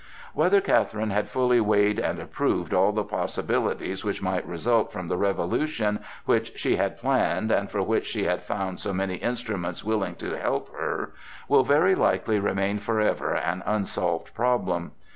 [0.33, 5.15] Whether Catherine had fully weighed and approved all the possibilities which might result from the
[5.15, 10.15] revolution which she had planned and for which she had found so many instruments willing
[10.15, 11.13] to help her,
[11.47, 14.93] will very likely remain forever an unsolved problem.